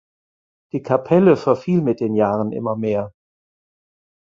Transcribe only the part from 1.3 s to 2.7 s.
verfiel mit den Jahren